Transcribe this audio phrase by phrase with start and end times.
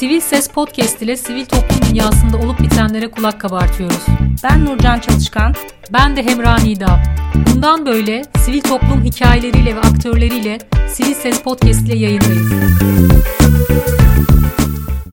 [0.00, 4.06] Sivil Ses Podcast ile sivil toplum dünyasında olup bitenlere kulak kabartıyoruz.
[4.44, 5.54] Ben Nurcan Çalışkan.
[5.92, 7.02] Ben de Hemra Nida.
[7.34, 12.52] Bundan böyle sivil toplum hikayeleriyle ve aktörleriyle Sivil Ses Podcast ile yayındayız.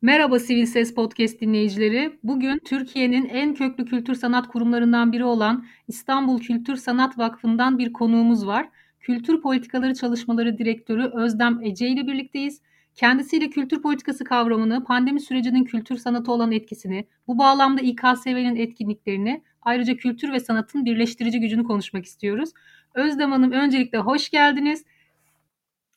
[0.02, 2.19] Merhaba Sivil Ses Podcast dinleyicileri.
[2.24, 8.47] Bugün Türkiye'nin en köklü kültür sanat kurumlarından biri olan İstanbul Kültür Sanat Vakfı'ndan bir konuğumuz
[8.47, 8.69] var.
[9.00, 12.61] Kültür Politikaları Çalışmaları Direktörü Özlem Ece ile birlikteyiz.
[12.97, 19.97] Kendisiyle kültür politikası kavramını, pandemi sürecinin kültür sanatı olan etkisini, bu bağlamda İKSV'nin etkinliklerini, ayrıca
[19.97, 22.50] kültür ve sanatın birleştirici gücünü konuşmak istiyoruz.
[22.93, 24.86] Özlem Hanım öncelikle hoş geldiniz.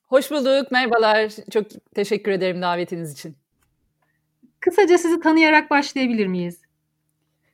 [0.02, 1.32] Hoş bulduk, merhabalar.
[1.50, 3.37] Çok teşekkür ederim davetiniz için.
[4.60, 6.60] Kısaca sizi tanıyarak başlayabilir miyiz?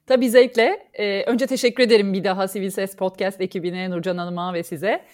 [0.07, 0.89] Tabii zevkle.
[0.93, 5.05] Ee, önce teşekkür ederim bir daha Sivil Ses Podcast ekibine, Nurcan Hanım'a ve size.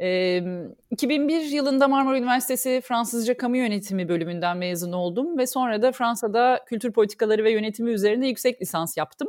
[0.00, 6.92] 2001 yılında Marmara Üniversitesi Fransızca Kamu Yönetimi bölümünden mezun oldum ve sonra da Fransa'da kültür
[6.92, 9.28] politikaları ve yönetimi üzerine yüksek lisans yaptım.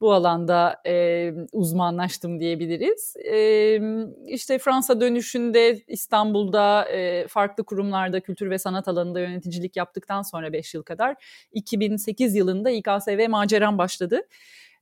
[0.00, 3.16] Bu alanda e, uzmanlaştım diyebiliriz.
[3.16, 3.80] E,
[4.26, 10.74] işte Fransa dönüşünde İstanbul'da e, farklı kurumlarda kültür ve sanat alanında yöneticilik yaptıktan sonra 5
[10.74, 11.16] yıl kadar
[11.52, 14.22] 2008 yılında İKSV maceram başladı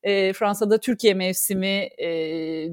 [0.03, 2.09] e, Fransa'da Türkiye mevsimi e,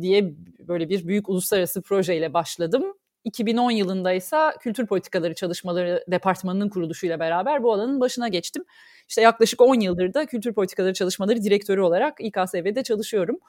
[0.02, 2.94] diye böyle bir büyük uluslararası projeyle başladım.
[3.24, 8.64] 2010 yılında ise Kültür Politikaları Çalışmaları Departmanı'nın kuruluşuyla beraber bu alanın başına geçtim.
[9.10, 13.40] İşte yaklaşık 10 yıldır da Kültür Politikaları Çalışmaları Direktörü olarak İKSV'de çalışıyorum.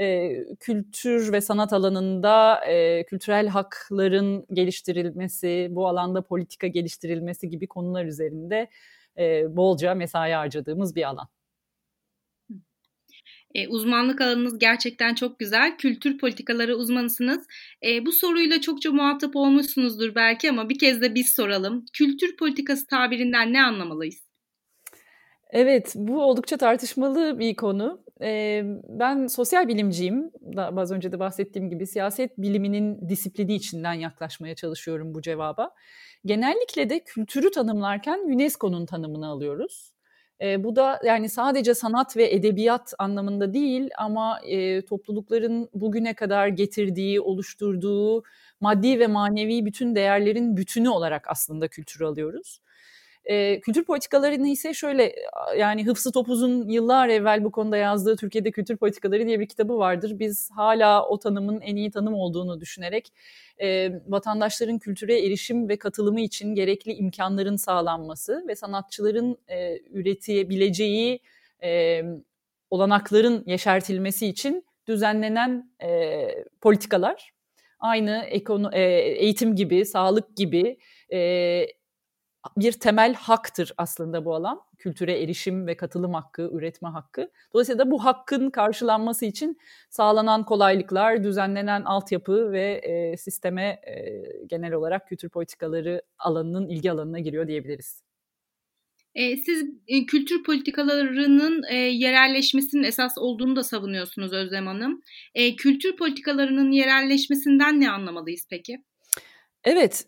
[0.00, 0.30] E,
[0.60, 8.68] kültür ve sanat alanında e, kültürel hakların geliştirilmesi, bu alanda politika geliştirilmesi gibi konular üzerinde
[9.18, 11.28] e, bolca mesai harcadığımız bir alan.
[13.58, 15.76] E, uzmanlık alanınız gerçekten çok güzel.
[15.76, 17.46] Kültür politikaları uzmanısınız.
[17.86, 21.84] E, bu soruyla çokça muhatap olmuşsunuzdur belki ama bir kez de biz soralım.
[21.92, 24.28] Kültür politikası tabirinden ne anlamalıyız?
[25.50, 28.04] Evet, bu oldukça tartışmalı bir konu.
[28.22, 30.30] Ee, ben sosyal bilimciyim.
[30.56, 35.70] Daha az önce de bahsettiğim gibi siyaset biliminin disiplini içinden yaklaşmaya çalışıyorum bu cevaba.
[36.24, 39.92] Genellikle de kültürü tanımlarken UNESCO'nun tanımını alıyoruz.
[40.42, 46.48] E, bu da yani sadece sanat ve edebiyat anlamında değil ama e, toplulukların bugüne kadar
[46.48, 48.22] getirdiği, oluşturduğu
[48.60, 52.60] maddi ve manevi bütün değerlerin bütünü olarak aslında kültürü alıyoruz.
[53.62, 55.14] Kültür politikalarını ise şöyle
[55.58, 60.18] yani Hıfzı Topuz'un yıllar evvel bu konuda yazdığı Türkiye'de Kültür Politikaları diye bir kitabı vardır.
[60.18, 63.12] Biz hala o tanımın en iyi tanım olduğunu düşünerek
[63.58, 71.20] e, vatandaşların kültüre erişim ve katılımı için gerekli imkanların sağlanması ve sanatçıların e, üretebileceği
[71.62, 72.02] e,
[72.70, 76.28] olanakların yeşertilmesi için düzenlenen e,
[76.60, 77.32] politikalar
[77.80, 80.78] aynı ekono, e, eğitim gibi, sağlık gibi
[81.12, 81.18] e,
[82.56, 84.60] bir temel haktır aslında bu alan.
[84.78, 87.30] Kültüre erişim ve katılım hakkı, üretme hakkı.
[87.54, 89.58] Dolayısıyla da bu hakkın karşılanması için
[89.90, 97.18] sağlanan kolaylıklar, düzenlenen altyapı ve e, sisteme e, genel olarak kültür politikaları alanının ilgi alanına
[97.18, 98.02] giriyor diyebiliriz.
[99.14, 105.02] E, siz e, kültür politikalarının e, yerelleşmesinin esas olduğunu da savunuyorsunuz Özlem Hanım.
[105.56, 108.82] Kültür politikalarının yerelleşmesinden ne anlamalıyız peki?
[109.64, 110.06] Evet,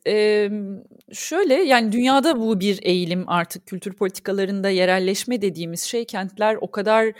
[1.12, 7.12] şöyle yani dünyada bu bir eğilim artık kültür politikalarında yerelleşme dediğimiz şey kentler o kadar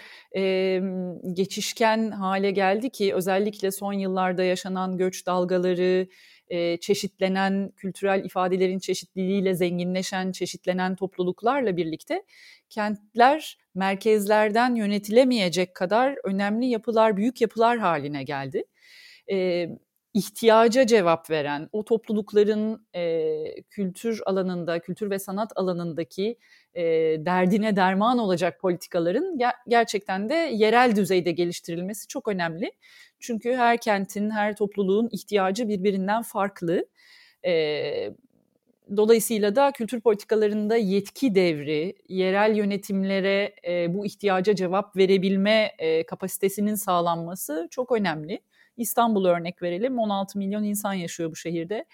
[1.34, 6.08] geçişken hale geldi ki özellikle son yıllarda yaşanan göç dalgaları,
[6.80, 12.22] çeşitlenen kültürel ifadelerin çeşitliliğiyle zenginleşen, çeşitlenen topluluklarla birlikte
[12.68, 18.64] kentler merkezlerden yönetilemeyecek kadar önemli yapılar, büyük yapılar haline geldi.
[19.32, 19.66] E,
[20.14, 26.38] ihtiyaca cevap veren, o toplulukların e, kültür alanında, kültür ve sanat alanındaki
[26.74, 26.82] e,
[27.18, 32.72] derdine derman olacak politikaların ger- gerçekten de yerel düzeyde geliştirilmesi çok önemli.
[33.20, 36.86] Çünkü her kentin, her topluluğun ihtiyacı birbirinden farklı.
[37.44, 38.14] E,
[38.96, 46.74] dolayısıyla da kültür politikalarında yetki devri, yerel yönetimlere e, bu ihtiyaca cevap verebilme e, kapasitesinin
[46.74, 48.40] sağlanması çok önemli.
[48.80, 49.98] İstanbul örnek verelim.
[49.98, 51.84] 16 milyon insan yaşıyor bu şehirde.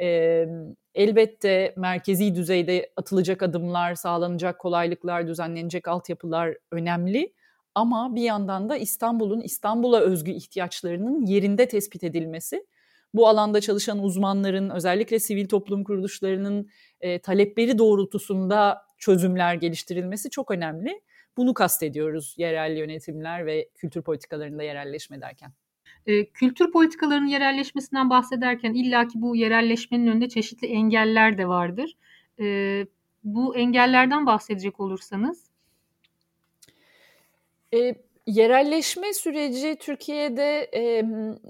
[0.00, 0.46] E,
[0.94, 7.32] elbette merkezi düzeyde atılacak adımlar, sağlanacak kolaylıklar, düzenlenecek altyapılar önemli.
[7.74, 12.66] Ama bir yandan da İstanbul'un İstanbul'a özgü ihtiyaçlarının yerinde tespit edilmesi,
[13.14, 16.68] bu alanda çalışan uzmanların, özellikle sivil toplum kuruluşlarının
[17.00, 21.00] e, talepleri doğrultusunda çözümler geliştirilmesi çok önemli.
[21.36, 25.52] Bunu kastediyoruz yerel yönetimler ve kültür politikalarında yerelleşme derken.
[26.06, 31.96] E, kültür politikalarının yerelleşmesinden bahsederken illaki bu yerelleşmenin önünde çeşitli engeller de vardır.
[32.40, 32.86] E,
[33.24, 35.44] Bu engellerden bahsedecek olursanız.
[37.74, 37.94] E,
[38.26, 41.04] yerelleşme süreci Türkiye'de e,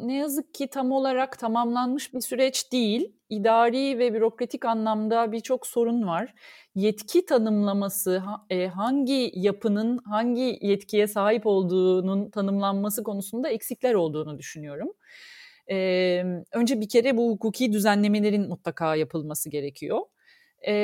[0.06, 3.12] ne yazık ki tam olarak tamamlanmış bir süreç değil.
[3.28, 6.34] İdari ve bürokratik anlamda birçok sorun var.
[6.74, 14.92] Yetki tanımlaması, e, hangi yapının hangi yetkiye sahip olduğunun tanımlanması konusunda eksikler olduğunu düşünüyorum.
[15.70, 15.76] E,
[16.52, 20.00] önce bir kere bu hukuki düzenlemelerin mutlaka yapılması gerekiyor.
[20.66, 20.74] E,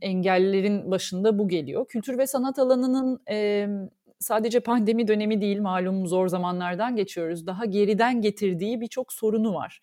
[0.00, 1.88] engellerin başında bu geliyor.
[1.88, 3.68] Kültür ve sanat alanının e,
[4.18, 7.46] sadece pandemi dönemi değil malum zor zamanlardan geçiyoruz.
[7.46, 9.80] Daha geriden getirdiği birçok sorunu var.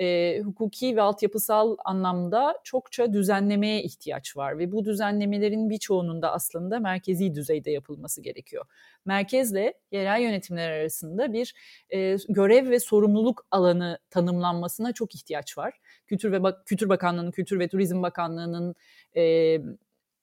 [0.00, 6.80] E, hukuki ve altyapısal anlamda çokça düzenlemeye ihtiyaç var ve bu düzenlemelerin birçoğunun da aslında
[6.80, 8.64] merkezi düzeyde yapılması gerekiyor.
[9.04, 11.54] Merkezle yerel yönetimler arasında bir
[11.90, 15.74] e, görev ve sorumluluk alanı tanımlanmasına çok ihtiyaç var.
[16.06, 18.74] Kültür ve Kültür Bakanlığı'nın, Kültür ve Turizm Bakanlığı'nın
[19.16, 19.56] e,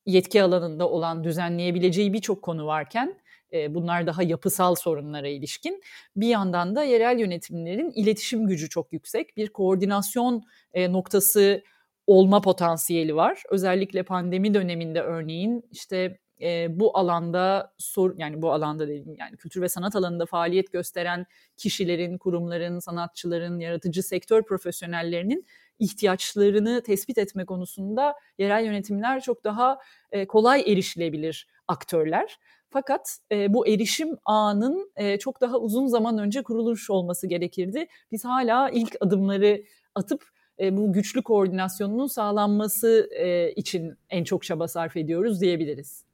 [0.06, 3.20] yetki alanında olan düzenleyebileceği birçok konu varken
[3.52, 5.82] bunlar daha yapısal sorunlara ilişkin.
[6.16, 9.36] Bir yandan da yerel yönetimlerin iletişim gücü çok yüksek.
[9.36, 11.62] Bir koordinasyon noktası
[12.06, 13.42] olma potansiyeli var.
[13.50, 19.62] Özellikle pandemi döneminde örneğin işte e, bu alanda sor yani bu alanda dedim yani kültür
[19.62, 25.46] ve sanat alanında faaliyet gösteren kişilerin, kurumların, sanatçıların, yaratıcı sektör profesyonellerinin
[25.78, 29.78] ihtiyaçlarını tespit etme konusunda yerel yönetimler çok daha
[30.12, 32.38] e, kolay erişilebilir aktörler.
[32.70, 37.86] Fakat e, bu erişim ağının e, çok daha uzun zaman önce kurulmuş olması gerekirdi.
[38.12, 39.62] Biz hala ilk adımları
[39.94, 40.24] atıp
[40.60, 46.04] e, bu güçlü koordinasyonun sağlanması e, için en çok çaba sarf ediyoruz diyebiliriz.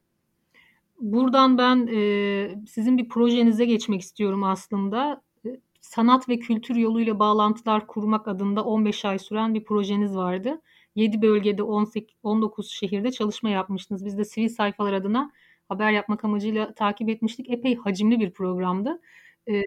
[1.01, 5.23] Buradan ben e, sizin bir projenize geçmek istiyorum aslında.
[5.47, 5.49] E,
[5.81, 10.61] sanat ve kültür yoluyla bağlantılar kurmak adında 15 ay süren bir projeniz vardı.
[10.95, 14.05] 7 bölgede 18, 19 şehirde çalışma yapmıştınız.
[14.05, 15.33] Biz de sivil sayfalar adına
[15.69, 17.51] haber yapmak amacıyla takip etmiştik.
[17.51, 19.01] Epey hacimli bir programdı.
[19.49, 19.63] Ee,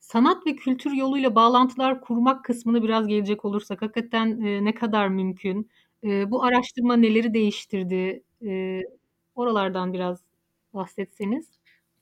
[0.00, 5.70] sanat ve kültür yoluyla bağlantılar kurmak kısmını biraz gelecek olursak hakikaten e, ne kadar mümkün?
[6.04, 8.22] E, bu araştırma neleri değiştirdi?
[8.46, 8.80] E,
[9.34, 10.18] oralardan biraz
[10.74, 11.46] bahsetseniz.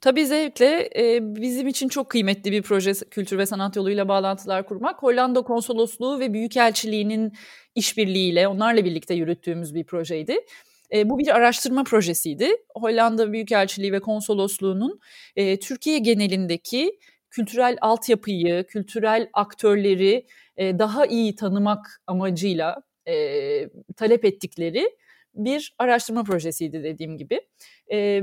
[0.01, 5.03] Tabii zevkle e, bizim için çok kıymetli bir proje kültür ve sanat yoluyla bağlantılar kurmak.
[5.03, 7.33] Hollanda Konsolosluğu ve Büyükelçiliği'nin
[7.75, 10.37] işbirliğiyle onlarla birlikte yürüttüğümüz bir projeydi.
[10.93, 12.49] E, bu bir araştırma projesiydi.
[12.75, 14.99] Hollanda Büyükelçiliği ve Konsolosluğu'nun
[15.35, 16.99] e, Türkiye genelindeki
[17.29, 20.25] kültürel altyapıyı, kültürel aktörleri
[20.57, 23.15] e, daha iyi tanımak amacıyla e,
[23.97, 24.89] talep ettikleri
[25.35, 27.41] bir araştırma projesiydi dediğim gibi.
[27.91, 28.21] E,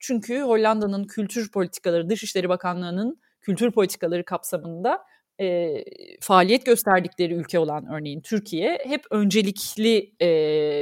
[0.00, 4.98] çünkü Hollanda'nın kültür politikaları, Dışişleri Bakanlığı'nın kültür politikaları kapsamında
[5.40, 5.74] e,
[6.20, 10.28] faaliyet gösterdikleri ülke olan örneğin Türkiye hep öncelikli e,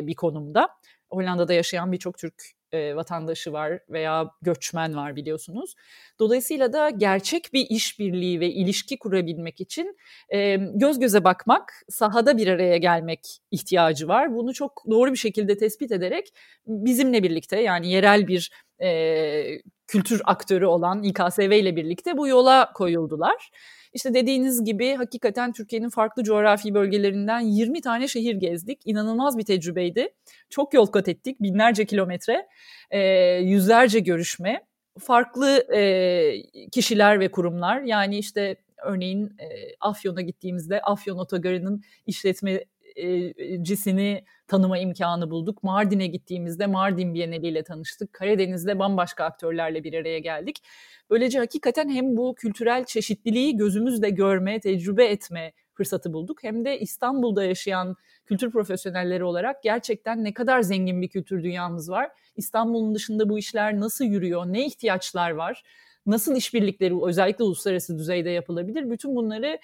[0.06, 0.68] bir konumda.
[1.12, 2.34] Hollanda'da yaşayan birçok Türk
[2.72, 5.74] e, vatandaşı var veya göçmen var biliyorsunuz.
[6.18, 9.96] Dolayısıyla da gerçek bir işbirliği ve ilişki kurabilmek için
[10.28, 14.34] e, göz göze bakmak, sahada bir araya gelmek ihtiyacı var.
[14.34, 16.28] Bunu çok doğru bir şekilde tespit ederek
[16.66, 18.50] bizimle birlikte yani yerel bir
[18.82, 23.50] e, kültür aktörü olan İKSV ile birlikte bu yola koyuldular.
[23.92, 28.80] İşte dediğiniz gibi hakikaten Türkiye'nin farklı coğrafi bölgelerinden 20 tane şehir gezdik.
[28.84, 30.08] İnanılmaz bir tecrübeydi.
[30.50, 32.46] Çok yol kat ettik, binlerce kilometre,
[32.90, 33.00] e,
[33.42, 34.62] yüzlerce görüşme.
[34.98, 36.32] Farklı e,
[36.72, 39.46] kişiler ve kurumlar yani işte örneğin e,
[39.80, 45.62] Afyon'a gittiğimizde Afyon Otogarı'nın işletmecisini tanıma imkanı bulduk.
[45.62, 48.12] Mardin'e gittiğimizde Mardin Bienali ile tanıştık.
[48.12, 50.62] Karadeniz'de bambaşka aktörlerle bir araya geldik.
[51.10, 56.42] Böylece hakikaten hem bu kültürel çeşitliliği gözümüzle görme, tecrübe etme fırsatı bulduk.
[56.42, 62.10] Hem de İstanbul'da yaşayan kültür profesyonelleri olarak gerçekten ne kadar zengin bir kültür dünyamız var.
[62.36, 65.62] İstanbul'un dışında bu işler nasıl yürüyor, ne ihtiyaçlar var,
[66.06, 68.90] nasıl işbirlikleri özellikle uluslararası düzeyde yapılabilir?
[68.90, 69.58] Bütün bunları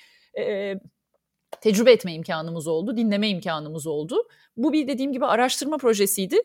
[1.61, 4.28] tecrübe etme imkanımız oldu, dinleme imkanımız oldu.
[4.57, 6.43] Bu bir dediğim gibi araştırma projesiydi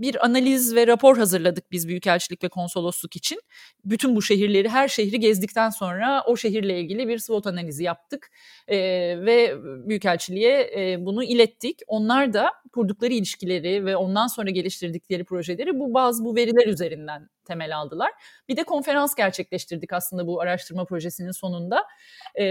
[0.00, 3.40] bir analiz ve rapor hazırladık biz Büyükelçilik ve Konsolosluk için.
[3.84, 8.30] Bütün bu şehirleri, her şehri gezdikten sonra o şehirle ilgili bir SWOT analizi yaptık
[8.68, 9.54] ve
[9.88, 11.80] Büyükelçiliğe bunu ilettik.
[11.86, 17.76] Onlar da kurdukları ilişkileri ve ondan sonra geliştirdikleri projeleri bu bazı bu veriler üzerinden temel
[17.76, 18.10] aldılar.
[18.48, 21.84] Bir de konferans gerçekleştirdik aslında bu araştırma projesinin sonunda.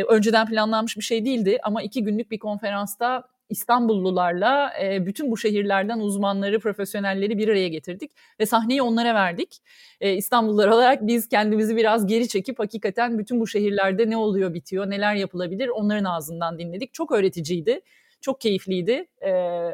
[0.09, 5.99] önceden planlanmış bir şey değildi ama iki günlük bir konferansta İstanbullularla e, bütün bu şehirlerden
[5.99, 9.57] uzmanları, profesyonelleri bir araya getirdik ve sahneyi onlara verdik.
[10.01, 14.89] E, İstanbullular olarak biz kendimizi biraz geri çekip hakikaten bütün bu şehirlerde ne oluyor, bitiyor,
[14.89, 16.93] neler yapılabilir onların ağzından dinledik.
[16.93, 17.81] Çok öğreticiydi.
[18.21, 19.07] Çok keyifliydi.
[19.21, 19.31] E,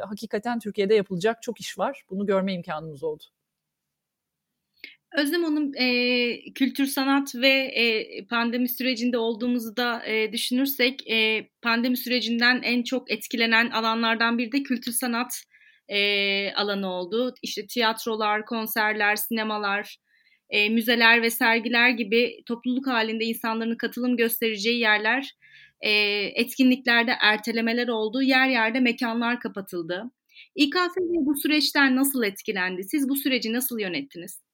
[0.10, 2.04] hakikaten Türkiye'de yapılacak çok iş var.
[2.10, 3.24] Bunu görme imkanımız oldu.
[5.16, 11.98] Özlem Hanım e, kültür sanat ve e, pandemi sürecinde olduğumuzu da e, düşünürsek e, pandemi
[11.98, 15.44] sürecinden en çok etkilenen alanlardan biri de kültür sanat
[15.90, 17.34] e, alanı oldu.
[17.42, 19.98] İşte tiyatrolar, konserler, sinemalar,
[20.50, 25.32] e, müzeler ve sergiler gibi topluluk halinde insanların katılım göstereceği yerler
[25.82, 25.92] e,
[26.36, 28.22] etkinliklerde ertelemeler oldu.
[28.22, 30.04] Yer yerde mekanlar kapatıldı.
[30.56, 32.84] İKSV bu süreçten nasıl etkilendi?
[32.84, 34.47] Siz bu süreci nasıl yönettiniz?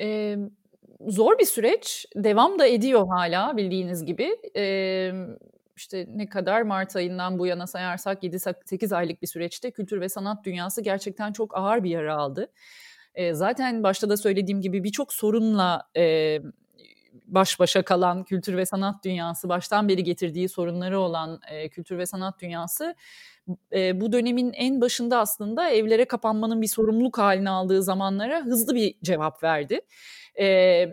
[0.00, 0.36] Ee,
[1.06, 2.06] zor bir süreç.
[2.16, 4.36] Devam da ediyor hala bildiğiniz gibi.
[4.56, 5.12] Ee,
[5.76, 10.44] işte ne kadar Mart ayından bu yana sayarsak 7-8 aylık bir süreçte kültür ve sanat
[10.44, 12.52] dünyası gerçekten çok ağır bir yara aldı.
[13.14, 16.38] Ee, zaten başta da söylediğim gibi birçok sorunla e,
[17.26, 22.06] baş başa kalan kültür ve sanat dünyası, baştan beri getirdiği sorunları olan e, kültür ve
[22.06, 22.94] sanat dünyası
[23.72, 28.94] e, bu dönemin en başında aslında evlere kapanmanın bir sorumluluk haline aldığı zamanlara hızlı bir
[29.02, 29.80] cevap verdi.
[30.40, 30.88] E,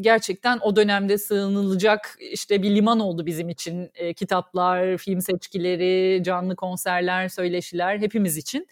[0.00, 6.56] gerçekten o dönemde sığınılacak işte bir liman oldu bizim için e, kitaplar, film seçkileri, canlı
[6.56, 8.66] konserler, söyleşiler hepimiz için.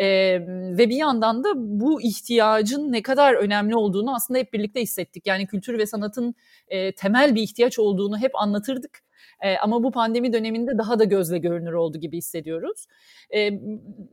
[0.00, 0.06] E,
[0.78, 5.26] ve bir yandan da bu ihtiyacın ne kadar önemli olduğunu aslında hep birlikte hissettik.
[5.26, 6.34] Yani kültür ve sanatın
[6.68, 9.02] e, temel bir ihtiyaç olduğunu hep anlatırdık.
[9.40, 12.86] E, ama bu pandemi döneminde daha da gözle görünür oldu gibi hissediyoruz.
[13.34, 13.50] E,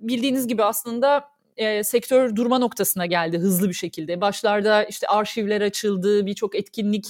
[0.02, 4.22] bildiğiniz gibi aslında e, sektör durma noktasına geldi hızlı bir şekilde.
[4.22, 7.06] Başlarda işte arşivler açıldı, birçok etkinlik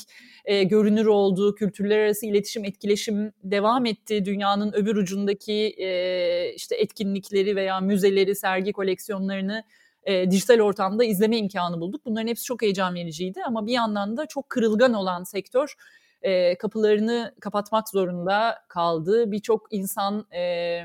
[0.45, 4.25] e, görünür oldu, kültürler arası iletişim, etkileşim devam etti.
[4.25, 9.63] Dünyanın öbür ucundaki e, işte etkinlikleri veya müzeleri, sergi koleksiyonlarını
[10.03, 12.05] e, dijital ortamda izleme imkanı bulduk.
[12.05, 15.75] Bunların hepsi çok heyecan vericiydi ama bir yandan da çok kırılgan olan sektör
[16.21, 19.31] e, kapılarını kapatmak zorunda kaldı.
[19.31, 20.81] Birçok insan e,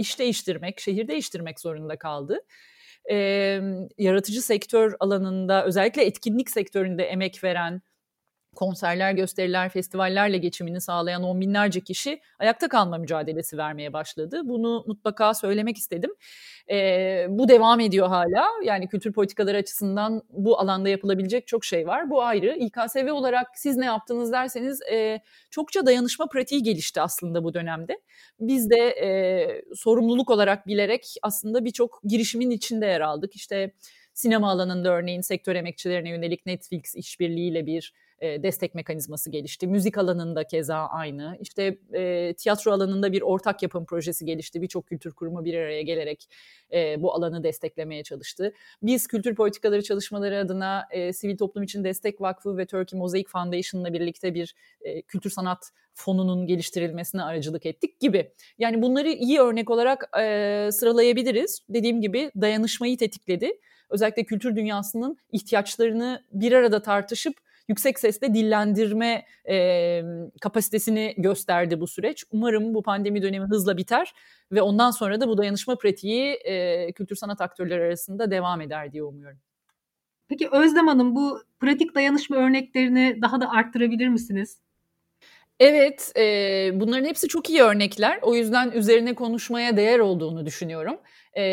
[0.00, 2.40] iş değiştirmek, şehir değiştirmek zorunda kaldı.
[3.10, 3.16] E,
[3.98, 7.82] yaratıcı sektör alanında özellikle etkinlik sektöründe emek veren,
[8.56, 14.40] konserler, gösteriler, festivallerle geçimini sağlayan on binlerce kişi ayakta kalma mücadelesi vermeye başladı.
[14.44, 16.10] Bunu mutlaka söylemek istedim.
[16.70, 18.46] E, bu devam ediyor hala.
[18.64, 22.10] Yani kültür politikaları açısından bu alanda yapılabilecek çok şey var.
[22.10, 22.56] Bu ayrı.
[22.56, 28.00] İKSV olarak siz ne yaptınız derseniz e, çokça dayanışma pratiği gelişti aslında bu dönemde.
[28.40, 33.36] Biz de e, sorumluluk olarak bilerek aslında birçok girişimin içinde yer aldık.
[33.36, 33.72] İşte
[34.14, 39.66] sinema alanında örneğin sektör emekçilerine yönelik Netflix işbirliğiyle bir e, destek mekanizması gelişti.
[39.66, 41.38] Müzik alanında keza aynı.
[41.40, 44.62] İşte e, tiyatro alanında bir ortak yapım projesi gelişti.
[44.62, 46.28] Birçok kültür kurumu bir araya gelerek
[46.72, 48.52] e, bu alanı desteklemeye çalıştı.
[48.82, 53.92] Biz kültür politikaları çalışmaları adına e, Sivil Toplum İçin Destek Vakfı ve Turkey Mosaic Foundation'la
[53.92, 58.32] birlikte bir e, kültür sanat fonunun geliştirilmesine aracılık ettik gibi.
[58.58, 61.60] Yani bunları iyi örnek olarak e, sıralayabiliriz.
[61.68, 63.52] Dediğim gibi dayanışmayı tetikledi.
[63.90, 67.34] Özellikle kültür dünyasının ihtiyaçlarını bir arada tartışıp
[67.70, 70.02] yüksek sesle dillendirme e,
[70.40, 72.24] kapasitesini gösterdi bu süreç.
[72.30, 74.12] Umarım bu pandemi dönemi hızla biter
[74.52, 79.02] ve ondan sonra da bu dayanışma pratiği e, kültür sanat aktörleri arasında devam eder diye
[79.02, 79.38] umuyorum.
[80.28, 84.60] Peki Özlem Hanım bu pratik dayanışma örneklerini daha da arttırabilir misiniz?
[85.60, 86.22] Evet, e,
[86.74, 88.18] bunların hepsi çok iyi örnekler.
[88.22, 91.00] O yüzden üzerine konuşmaya değer olduğunu düşünüyorum.
[91.34, 91.44] E,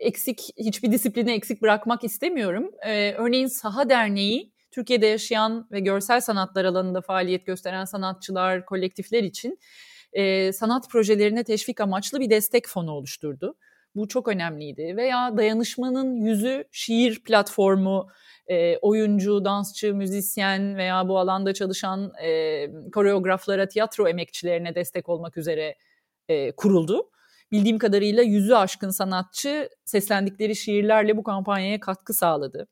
[0.00, 2.70] eksik, hiçbir disiplini eksik bırakmak istemiyorum.
[2.86, 9.58] E, örneğin Saha Derneği Türkiye'de yaşayan ve görsel sanatlar alanında faaliyet gösteren sanatçılar, kolektifler için
[10.12, 13.54] e, sanat projelerine teşvik amaçlı bir destek fonu oluşturdu.
[13.94, 14.96] Bu çok önemliydi.
[14.96, 18.08] Veya dayanışmanın yüzü şiir platformu,
[18.46, 25.74] e, oyuncu, dansçı, müzisyen veya bu alanda çalışan e, koreograflara, tiyatro emekçilerine destek olmak üzere
[26.28, 27.10] e, kuruldu.
[27.52, 32.68] Bildiğim kadarıyla yüzü aşkın sanatçı seslendikleri şiirlerle bu kampanyaya katkı sağladı.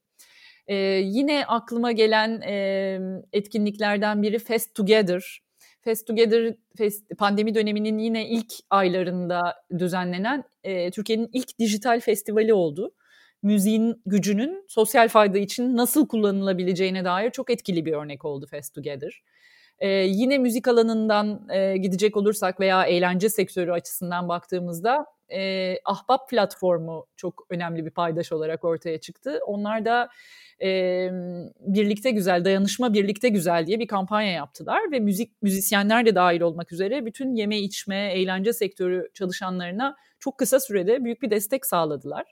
[0.66, 2.98] E, yine aklıma gelen e,
[3.32, 5.42] etkinliklerden biri Fest Together.
[5.80, 12.94] Fest Together fest, pandemi döneminin yine ilk aylarında düzenlenen e, Türkiye'nin ilk dijital festivali oldu.
[13.42, 19.22] Müziğin gücünün sosyal fayda için nasıl kullanılabileceğine dair çok etkili bir örnek oldu Fest Together.
[19.78, 27.06] Ee, yine müzik alanından e, gidecek olursak veya eğlence sektörü açısından baktığımızda e, Ahbap platformu
[27.16, 29.38] çok önemli bir paydaş olarak ortaya çıktı.
[29.46, 30.08] Onlar da
[30.62, 31.08] e,
[31.60, 36.72] birlikte güzel, dayanışma birlikte güzel diye bir kampanya yaptılar ve müzik müzisyenler de dahil olmak
[36.72, 42.24] üzere bütün yeme içme, eğlence sektörü çalışanlarına çok kısa sürede büyük bir destek sağladılar.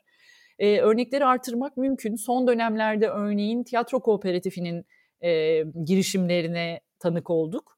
[0.59, 2.15] E, örnekleri artırmak mümkün.
[2.15, 4.85] Son dönemlerde örneğin tiyatro kooperatifinin
[5.21, 7.77] e, girişimlerine tanık olduk.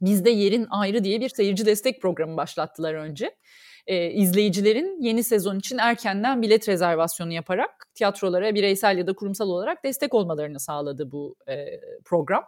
[0.00, 3.36] Bizde Yerin Ayrı diye bir seyirci destek programı başlattılar önce.
[3.86, 9.84] E, izleyicilerin yeni sezon için erkenden bilet rezervasyonu yaparak tiyatrolara bireysel ya da kurumsal olarak
[9.84, 12.44] destek olmalarını sağladı bu e, program.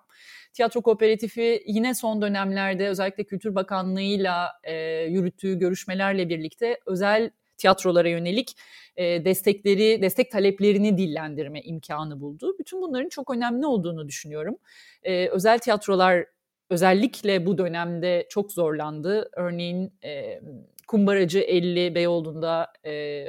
[0.53, 8.57] Tiyatro Kooperatifi yine son dönemlerde özellikle Kültür Bakanlığı'yla e, yürüttüğü görüşmelerle birlikte özel tiyatrolara yönelik
[8.97, 12.57] e, destekleri, destek taleplerini dillendirme imkanı buldu.
[12.59, 14.59] Bütün bunların çok önemli olduğunu düşünüyorum.
[15.03, 16.27] E, özel tiyatrolar
[16.71, 19.31] özellikle bu dönemde çok zorlandı.
[19.37, 20.41] Örneğin e,
[20.87, 23.25] Kumbaracı 50 Beyoğlu'nda e,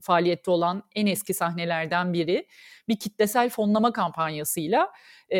[0.00, 2.46] faaliyette olan en eski sahnelerden biri
[2.88, 4.92] bir kitlesel fonlama kampanyasıyla
[5.32, 5.38] e,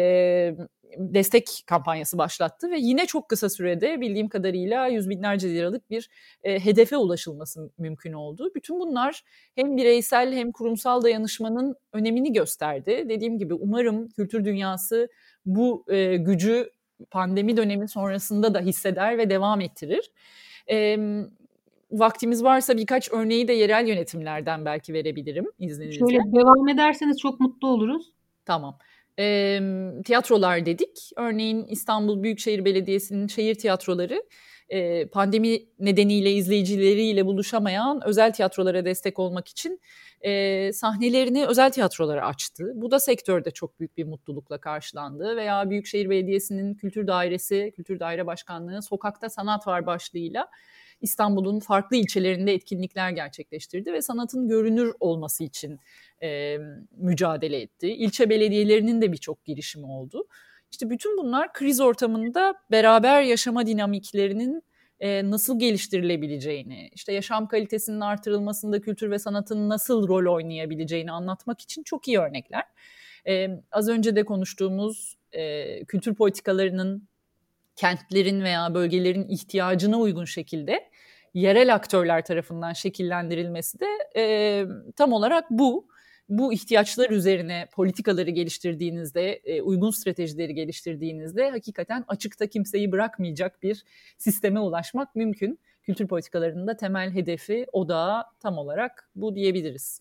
[0.99, 6.11] destek kampanyası başlattı ve yine çok kısa sürede bildiğim kadarıyla yüz binlerce liralık bir
[6.43, 8.51] e, hedefe ulaşılması mümkün oldu.
[8.55, 9.23] Bütün bunlar
[9.55, 13.07] hem bireysel hem kurumsal dayanışmanın önemini gösterdi.
[13.09, 15.09] Dediğim gibi umarım kültür dünyası
[15.47, 16.71] bu e, gücü
[17.11, 20.11] pandemi dönemi sonrasında da hisseder ve devam ettirir.
[20.71, 20.99] E,
[21.99, 25.99] vaktimiz varsa birkaç örneği de yerel yönetimlerden belki verebilirim izninizle.
[25.99, 28.13] Şöyle devam ederseniz çok mutlu oluruz.
[28.45, 28.79] Tamam.
[29.19, 29.61] E,
[30.05, 31.11] tiyatrolar dedik.
[31.17, 34.23] Örneğin İstanbul Büyükşehir Belediyesi'nin şehir tiyatroları
[34.69, 39.81] e, pandemi nedeniyle izleyicileriyle buluşamayan özel tiyatrolara destek olmak için
[40.21, 42.73] e, sahnelerini özel tiyatrolara açtı.
[42.75, 45.37] Bu da sektörde çok büyük bir mutlulukla karşılandı.
[45.37, 50.49] Veya Büyükşehir Belediyesi'nin Kültür Dairesi, Kültür Daire Başkanlığı Sokakta Sanat Var başlığıyla
[51.01, 55.81] İstanbul'un farklı ilçelerinde etkinlikler gerçekleştirdi ve sanatın görünür olması için
[56.23, 56.59] e,
[56.97, 57.89] mücadele etti.
[57.89, 60.27] İlçe belediyelerinin de birçok girişimi oldu.
[60.73, 64.63] İşte bütün bunlar kriz ortamında beraber yaşama dinamiklerinin
[65.01, 71.83] e, nasıl geliştirilebileceğini, işte yaşam kalitesinin artırılmasında kültür ve sanatın nasıl rol oynayabileceğini anlatmak için
[71.83, 72.65] çok iyi örnekler.
[73.29, 77.09] E, az önce de konuştuğumuz e, kültür politikalarının
[77.77, 80.91] kentlerin veya bölgelerin ihtiyacına uygun şekilde
[81.35, 83.87] yerel aktörler tarafından şekillendirilmesi de
[84.17, 84.65] e,
[84.97, 85.95] tam olarak bu.
[86.29, 93.85] Bu ihtiyaçlar üzerine politikaları geliştirdiğinizde, e, uygun stratejileri geliştirdiğinizde hakikaten açıkta kimseyi bırakmayacak bir
[94.19, 95.59] sisteme ulaşmak mümkün.
[95.83, 100.01] Kültür politikalarının da temel hedefi, odağı tam olarak bu diyebiliriz.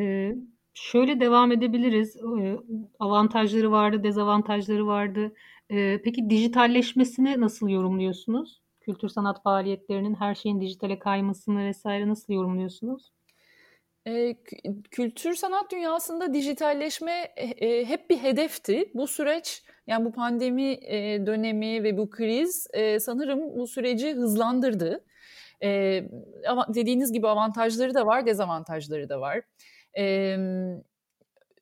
[0.00, 0.34] Ee,
[0.74, 2.16] şöyle devam edebiliriz.
[2.98, 5.32] Avantajları vardı, dezavantajları vardı.
[5.70, 8.62] Ee, peki dijitalleşmesini nasıl yorumluyorsunuz?
[8.80, 13.12] Kültür sanat faaliyetlerinin her şeyin dijitale kaymasını vesaire nasıl yorumluyorsunuz?
[14.06, 14.34] E,
[14.90, 18.90] kültür sanat dünyasında dijitalleşme e, e, hep bir hedefti.
[18.94, 25.04] Bu süreç yani bu pandemi e, dönemi ve bu kriz e, sanırım bu süreci hızlandırdı.
[25.62, 26.02] E,
[26.48, 29.42] ama dediğiniz gibi avantajları da var, dezavantajları da var.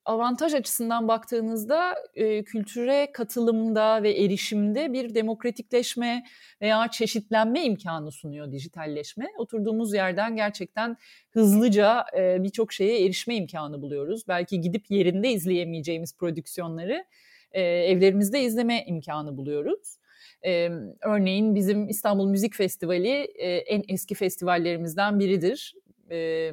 [0.07, 6.25] E, avantaj açısından baktığınızda e, kültüre katılımda ve erişimde bir demokratikleşme
[6.61, 9.27] veya çeşitlenme imkanı sunuyor dijitalleşme.
[9.39, 10.97] Oturduğumuz yerden gerçekten
[11.31, 14.29] hızlıca e, birçok şeye erişme imkanı buluyoruz.
[14.29, 17.05] Belki gidip yerinde izleyemeyeceğimiz prodüksiyonları
[17.53, 19.97] e, evlerimizde izleme imkanı buluyoruz.
[20.45, 20.71] Ee,
[21.03, 25.75] örneğin bizim İstanbul Müzik Festivali e, en eski festivallerimizden biridir.
[26.11, 26.53] Ee,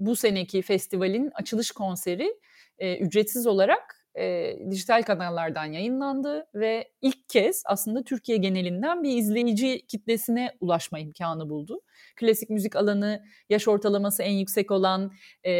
[0.00, 2.34] bu seneki festivalin açılış konseri
[2.78, 9.86] e, ücretsiz olarak e, dijital kanallardan yayınlandı ve ilk kez aslında Türkiye genelinden bir izleyici
[9.86, 11.80] kitlesine ulaşma imkanı buldu.
[12.16, 15.12] Klasik müzik alanı yaş ortalaması en yüksek olan
[15.44, 15.52] e,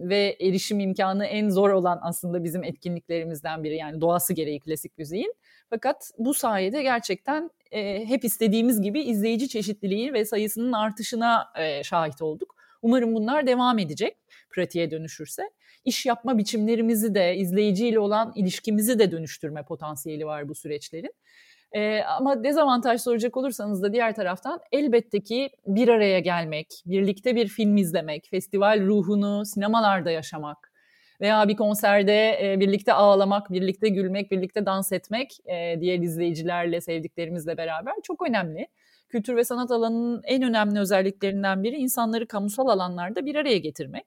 [0.00, 5.34] ve erişim imkanı en zor olan aslında bizim etkinliklerimizden biri yani doğası gereği klasik müziğin.
[5.70, 12.22] Fakat bu sayede gerçekten e, hep istediğimiz gibi izleyici çeşitliliği ve sayısının artışına e, şahit
[12.22, 12.53] olduk.
[12.84, 14.16] Umarım bunlar devam edecek
[14.50, 15.50] pratiğe dönüşürse.
[15.84, 21.14] İş yapma biçimlerimizi de, izleyiciyle olan ilişkimizi de dönüştürme potansiyeli var bu süreçlerin.
[21.72, 27.48] Ee, ama dezavantaj soracak olursanız da diğer taraftan elbette ki bir araya gelmek, birlikte bir
[27.48, 30.72] film izlemek, festival ruhunu sinemalarda yaşamak
[31.20, 37.56] veya bir konserde e, birlikte ağlamak, birlikte gülmek, birlikte dans etmek e, diğer izleyicilerle, sevdiklerimizle
[37.56, 38.68] beraber çok önemli
[39.14, 44.06] kültür ve sanat alanının en önemli özelliklerinden biri insanları kamusal alanlarda bir araya getirmek.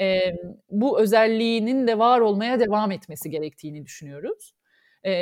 [0.00, 0.20] E,
[0.70, 4.54] bu özelliğinin de var olmaya devam etmesi gerektiğini düşünüyoruz.
[5.06, 5.12] E,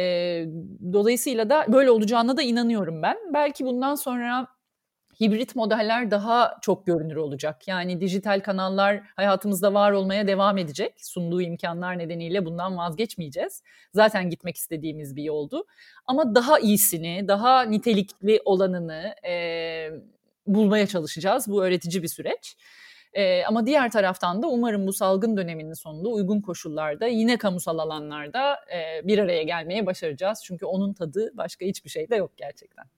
[0.93, 3.17] dolayısıyla da böyle olacağına da inanıyorum ben.
[3.35, 4.47] Belki bundan sonra
[5.21, 7.69] hibrit modeller daha çok görünür olacak.
[7.69, 10.95] Yani dijital kanallar hayatımızda var olmaya devam edecek.
[10.99, 13.63] Sunduğu imkanlar nedeniyle bundan vazgeçmeyeceğiz.
[13.95, 15.65] Zaten gitmek istediğimiz bir yoldu.
[16.07, 19.91] Ama daha iyisini, daha nitelikli olanını e,
[20.47, 21.49] bulmaya çalışacağız.
[21.49, 22.57] Bu öğretici bir süreç.
[23.13, 28.53] E, ama diğer taraftan da umarım bu salgın döneminin sonunda uygun koşullarda yine kamusal alanlarda
[28.53, 30.43] e, bir araya gelmeye başaracağız.
[30.45, 32.98] Çünkü onun tadı başka hiçbir şeyde yok gerçekten.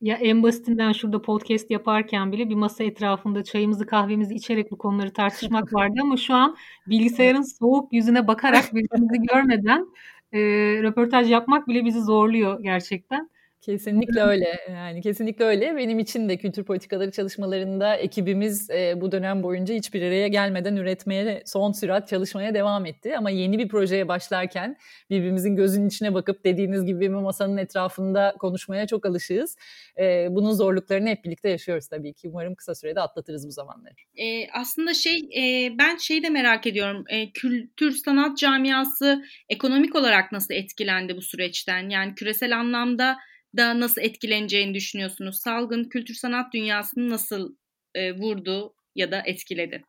[0.00, 5.12] Ya en basitinden şurada podcast yaparken bile bir masa etrafında çayımızı kahvemizi içerek bu konuları
[5.12, 6.56] tartışmak vardı ama şu an
[6.86, 9.86] bilgisayarın soğuk yüzüne bakarak birbirimizi görmeden
[10.32, 10.38] e,
[10.82, 13.30] röportaj yapmak bile bizi zorluyor gerçekten.
[13.66, 14.58] Kesinlikle öyle.
[14.70, 15.76] Yani kesinlikle öyle.
[15.76, 21.42] Benim için de kültür politikaları çalışmalarında ekibimiz e, bu dönem boyunca hiçbir araya gelmeden üretmeye
[21.46, 23.16] son sürat çalışmaya devam etti.
[23.16, 24.76] Ama yeni bir projeye başlarken
[25.10, 29.56] birbirimizin gözünün içine bakıp dediğiniz gibi bir masanın etrafında konuşmaya çok alışığız.
[29.98, 32.28] E, bunun zorluklarını hep birlikte yaşıyoruz tabii ki.
[32.28, 33.94] Umarım kısa sürede atlatırız bu zamanları.
[34.16, 37.04] E, aslında şey e, ben şey de merak ediyorum.
[37.08, 41.88] E, kültür sanat camiası ekonomik olarak nasıl etkilendi bu süreçten?
[41.88, 43.16] Yani küresel anlamda
[43.56, 45.36] da nasıl etkileneceğini düşünüyorsunuz?
[45.36, 47.54] Salgın kültür sanat dünyasını nasıl
[47.94, 49.82] e, vurdu ya da etkiledi?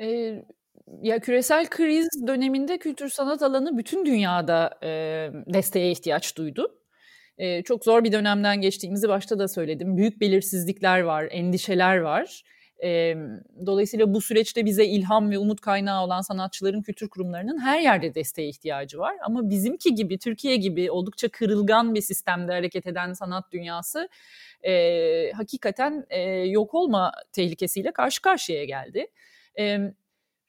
[0.00, 0.34] E,
[1.02, 4.88] ya küresel kriz döneminde kültür sanat alanı bütün dünyada e,
[5.54, 6.80] desteğe ihtiyaç duydu.
[7.38, 9.96] E, çok zor bir dönemden geçtiğimizi başta da söyledim.
[9.96, 12.42] Büyük belirsizlikler var, endişeler var.
[12.82, 13.16] E,
[13.66, 18.48] dolayısıyla bu süreçte bize ilham ve umut kaynağı olan sanatçıların kültür kurumlarının her yerde desteğe
[18.48, 19.16] ihtiyacı var.
[19.22, 24.08] Ama bizimki gibi, Türkiye gibi oldukça kırılgan bir sistemde hareket eden sanat dünyası
[24.62, 29.06] e, hakikaten e, yok olma tehlikesiyle karşı karşıya geldi.
[29.58, 29.92] E,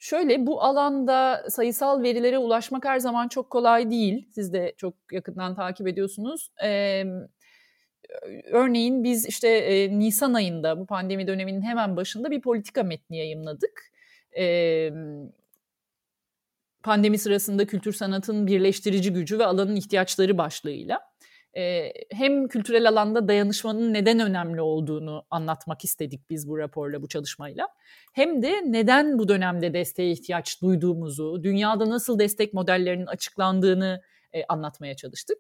[0.04, 4.28] Şöyle bu alanda sayısal verilere ulaşmak her zaman çok kolay değil.
[4.32, 6.52] Siz de çok yakından takip ediyorsunuz.
[6.64, 7.04] Ee,
[8.46, 13.92] örneğin biz işte e, Nisan ayında bu pandemi döneminin hemen başında bir politika metni yayımladık.
[14.38, 14.90] E,
[16.84, 21.12] pandemi sırasında kültür sanatın birleştirici gücü ve alanın ihtiyaçları başlığıyla
[21.58, 27.68] e, hem kültürel alanda dayanışmanın neden önemli olduğunu anlatmak istedik biz bu raporla, bu çalışmayla.
[28.14, 34.02] Hem de neden bu dönemde desteğe ihtiyaç duyduğumuzu, dünyada nasıl destek modellerinin açıklandığını
[34.34, 35.38] e, anlatmaya çalıştık.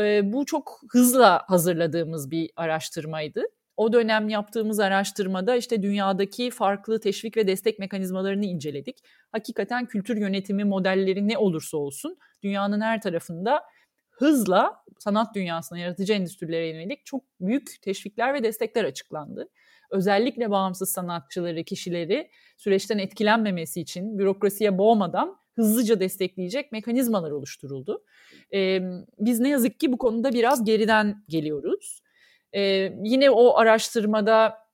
[0.00, 3.42] E, bu çok hızla hazırladığımız bir araştırmaydı.
[3.76, 8.98] O dönem yaptığımız araştırmada işte dünyadaki farklı teşvik ve destek mekanizmalarını inceledik.
[9.32, 13.62] Hakikaten kültür yönetimi modelleri ne olursa olsun dünyanın her tarafında
[14.10, 19.48] hızla sanat dünyasına, yaratıcı endüstrilere yönelik çok büyük teşvikler ve destekler açıklandı.
[19.90, 28.04] Özellikle bağımsız sanatçıları, kişileri süreçten etkilenmemesi için bürokrasiye boğmadan hızlıca destekleyecek mekanizmalar oluşturuldu.
[28.54, 28.80] Ee,
[29.18, 32.02] biz ne yazık ki bu konuda biraz geriden geliyoruz.
[32.52, 34.66] Ee, yine o araştırmada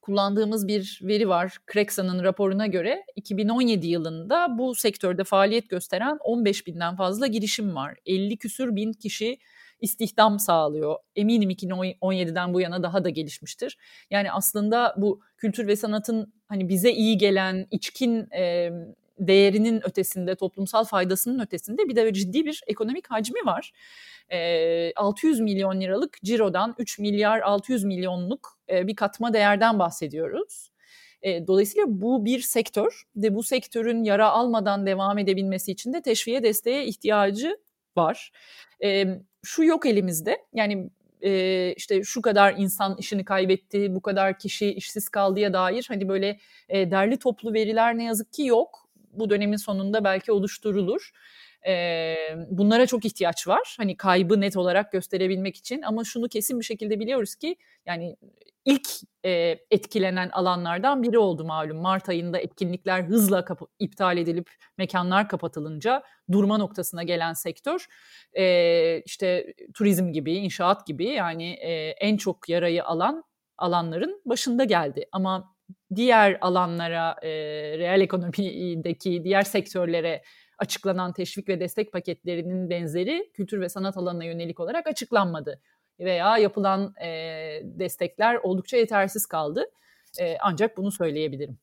[0.00, 1.56] kullandığımız bir veri var.
[1.66, 7.94] Kreksa'nın raporuna göre 2017 yılında bu sektörde faaliyet gösteren 15 binden fazla girişim var.
[8.06, 9.38] 50 küsür bin kişi
[9.80, 10.96] istihdam sağlıyor.
[11.16, 13.78] Eminim 2017'den bu yana daha da gelişmiştir.
[14.10, 18.70] Yani aslında bu kültür ve sanatın hani bize iyi gelen içkin e,
[19.18, 23.72] değerinin ötesinde, toplumsal faydasının ötesinde bir de ciddi bir ekonomik hacmi var.
[24.32, 30.70] E, 600 milyon liralık cirodan 3 milyar 600 milyonluk e, bir katma değerden bahsediyoruz.
[31.22, 36.42] E, dolayısıyla bu bir sektör ve bu sektörün yara almadan devam edebilmesi için de teşviğe
[36.42, 37.58] desteğe ihtiyacı
[37.96, 38.32] var.
[38.84, 39.04] E,
[39.44, 40.90] şu yok elimizde yani
[41.22, 46.38] e, işte şu kadar insan işini kaybetti, bu kadar kişi işsiz kaldıya dair hani böyle
[46.68, 48.83] e, derli toplu veriler ne yazık ki yok.
[49.18, 51.10] Bu dönemin sonunda belki oluşturulur.
[51.66, 52.14] E,
[52.50, 53.74] bunlara çok ihtiyaç var.
[53.78, 58.16] Hani kaybı net olarak gösterebilmek için ama şunu kesin bir şekilde biliyoruz ki yani
[58.64, 58.88] ilk
[59.24, 61.76] e, etkilenen alanlardan biri oldu malum.
[61.76, 67.86] Mart ayında etkinlikler hızla kap- iptal edilip mekanlar kapatılınca durma noktasına gelen sektör
[68.38, 73.24] e, işte turizm gibi, inşaat gibi yani e, en çok yarayı alan
[73.58, 75.08] alanların başında geldi.
[75.12, 75.53] Ama
[75.94, 77.28] diğer alanlara, e,
[77.78, 80.22] reel ekonomideki diğer sektörlere
[80.58, 85.60] açıklanan teşvik ve destek paketlerinin benzeri kültür ve sanat alanına yönelik olarak açıklanmadı.
[86.00, 87.08] Veya yapılan e,
[87.64, 89.64] destekler oldukça yetersiz kaldı.
[90.20, 91.58] E, ancak bunu söyleyebilirim.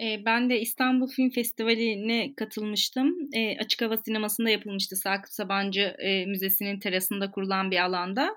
[0.00, 3.14] Ben de İstanbul Film Festivali'ne katılmıştım.
[3.32, 8.36] E, açık hava sinemasında yapılmıştı Sakıp Sabancı e, Müzesi'nin terasında kurulan bir alanda.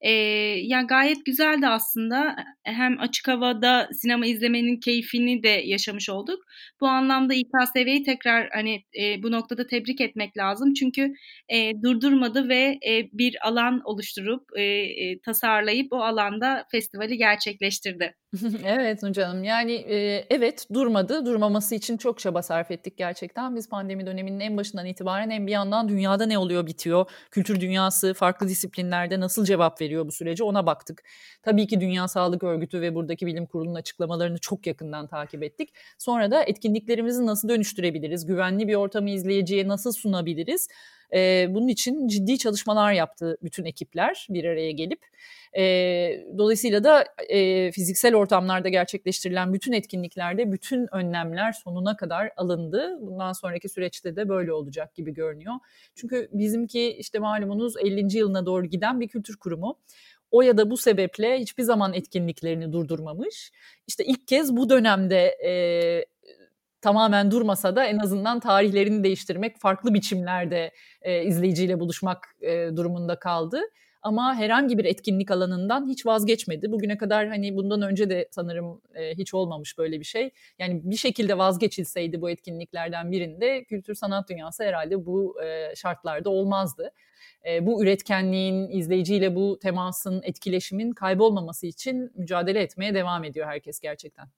[0.00, 0.10] E,
[0.62, 2.36] ya gayet güzeldi aslında.
[2.64, 6.44] Hem açık havada sinema izlemenin keyfini de yaşamış olduk.
[6.80, 10.74] Bu anlamda İKSV'yi tekrar hani e, bu noktada tebrik etmek lazım.
[10.74, 11.12] Çünkü
[11.48, 18.14] e, durdurmadı ve e, bir alan oluşturup e, e, tasarlayıp o alanda festivali gerçekleştirdi.
[18.64, 21.26] evet Nurcan'ım yani e, evet durmadı.
[21.26, 23.56] Durmaması için çok çaba sarf ettik gerçekten.
[23.56, 28.14] Biz pandemi döneminin en başından itibaren hem bir yandan dünyada ne oluyor bitiyor, kültür dünyası
[28.14, 31.02] farklı disiplinlerde nasıl cevap veriyor bu sürece ona baktık.
[31.42, 35.74] Tabii ki Dünya Sağlık Örgütü ve buradaki bilim kurulunun açıklamalarını çok yakından takip ettik.
[35.98, 40.68] Sonra da etkinliklerimizi nasıl dönüştürebiliriz, güvenli bir ortamı izleyiciye nasıl sunabiliriz
[41.14, 45.00] E, bunun için ciddi çalışmalar yaptı bütün ekipler bir araya gelip.
[45.56, 45.62] E,
[46.38, 52.98] dolayısıyla da e, fiziksel ortamlarda gerçekleştirilen bütün etkinliklerde bütün önlemler sonuna kadar alındı.
[53.00, 55.54] Bundan sonraki süreçte de böyle olacak gibi görünüyor.
[55.94, 58.16] Çünkü bizimki işte malumunuz 50.
[58.16, 59.78] yılına doğru giden bir kültür kurumu.
[60.30, 63.52] O ya da bu sebeple hiçbir zaman etkinliklerini durdurmamış.
[63.86, 65.50] İşte ilk kez bu dönemde e,
[66.80, 73.60] tamamen durmasa da en azından tarihlerini değiştirmek, farklı biçimlerde e, izleyiciyle buluşmak e, durumunda kaldı.
[74.02, 76.72] Ama herhangi bir etkinlik alanından hiç vazgeçmedi.
[76.72, 80.30] Bugüne kadar hani bundan önce de sanırım e, hiç olmamış böyle bir şey.
[80.58, 86.92] Yani bir şekilde vazgeçilseydi bu etkinliklerden birinde kültür sanat dünyası herhalde bu e, şartlarda olmazdı.
[87.48, 94.28] E, bu üretkenliğin, izleyiciyle bu temasın, etkileşimin kaybolmaması için mücadele etmeye devam ediyor herkes gerçekten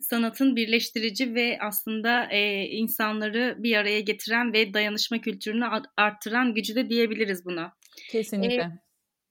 [0.00, 5.64] sanatın birleştirici ve aslında e, insanları bir araya getiren ve dayanışma kültürünü
[5.96, 7.72] arttıran gücü de diyebiliriz buna.
[8.10, 8.62] Kesinlikle.
[8.62, 8.70] E,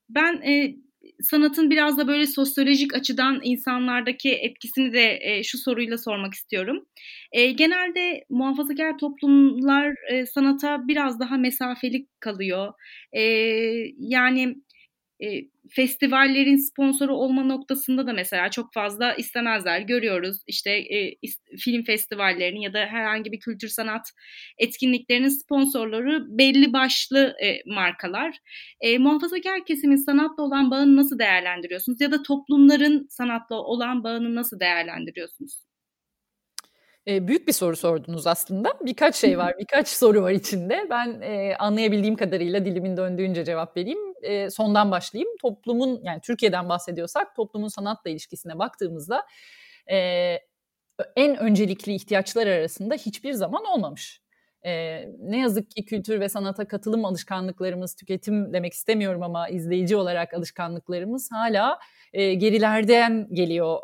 [0.10, 0.76] ben e,
[1.22, 6.86] sanatın biraz da böyle sosyolojik açıdan insanlardaki etkisini de e, şu soruyla sormak istiyorum.
[7.32, 12.74] E, genelde muhafazakar toplumlar e, sanata biraz daha mesafeli kalıyor.
[13.14, 13.22] E,
[13.98, 14.56] yani
[15.24, 19.80] e, festivallerin sponsoru olma noktasında da mesela çok fazla istemezler.
[19.80, 21.16] Görüyoruz işte e,
[21.60, 24.12] film festivallerinin ya da herhangi bir kültür sanat
[24.58, 28.38] etkinliklerinin sponsorları belli başlı e, markalar.
[28.82, 34.60] E, muhafazakar kesimin sanatla olan bağını nasıl değerlendiriyorsunuz ya da toplumların sanatla olan bağını nasıl
[34.60, 35.64] değerlendiriyorsunuz?
[37.08, 38.74] E, büyük bir soru sordunuz aslında.
[38.82, 40.88] Birkaç şey var, birkaç soru var içinde.
[40.90, 44.13] Ben e, anlayabildiğim kadarıyla dilimin döndüğünce cevap vereyim.
[44.24, 45.30] E, sondan başlayayım.
[45.42, 49.26] Toplumun, yani Türkiye'den bahsediyorsak toplumun sanatla ilişkisine baktığımızda
[49.92, 49.98] e,
[51.16, 54.24] en öncelikli ihtiyaçlar arasında hiçbir zaman olmamış.
[54.66, 60.34] Ee, ne yazık ki kültür ve sanata katılım alışkanlıklarımız, tüketim demek istemiyorum ama izleyici olarak
[60.34, 61.80] alışkanlıklarımız hala
[62.14, 63.80] e, gerilerden geliyor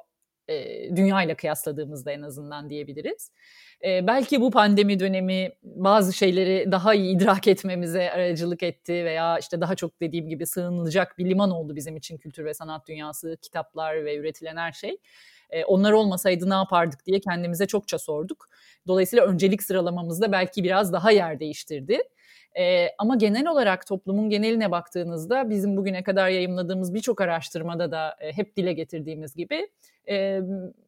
[0.49, 3.31] e, dünya kıyasladığımızda en azından diyebiliriz.
[3.85, 9.61] E, belki bu pandemi dönemi bazı şeyleri daha iyi idrak etmemize aracılık etti veya işte
[9.61, 14.05] daha çok dediğim gibi sığınılacak bir liman oldu bizim için kültür ve sanat dünyası, kitaplar
[14.05, 14.97] ve üretilen her şey.
[15.49, 18.49] E, onlar olmasaydı ne yapardık diye kendimize çokça sorduk.
[18.87, 21.99] Dolayısıyla öncelik sıralamamızda belki biraz daha yer değiştirdi.
[22.59, 28.31] E, ama genel olarak toplumun geneline baktığınızda bizim bugüne kadar yayımladığımız birçok araştırmada da e,
[28.33, 29.67] hep dile getirdiğimiz gibi
[30.09, 30.39] e,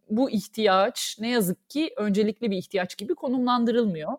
[0.10, 4.12] bu ihtiyaç ne yazık ki öncelikli bir ihtiyaç gibi konumlandırılmıyor.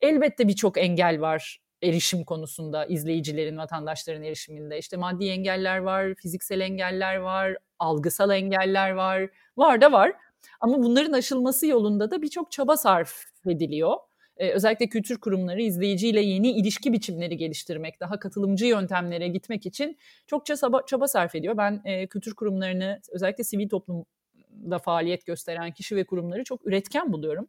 [0.00, 4.78] Elbette birçok engel var erişim konusunda izleyicilerin, vatandaşların erişiminde.
[4.78, 10.12] İşte maddi engeller var, fiziksel engeller var, algısal engeller var, var da var.
[10.60, 13.96] Ama bunların aşılması yolunda da birçok çaba sarf ediliyor
[14.38, 20.56] e, özellikle kültür kurumları izleyiciyle yeni ilişki biçimleri geliştirmek, daha katılımcı yöntemlere gitmek için çokça
[20.56, 21.56] çaba, çaba sarf ediyor.
[21.56, 27.48] Ben e, kültür kurumlarını özellikle sivil toplumda faaliyet gösteren kişi ve kurumları çok üretken buluyorum.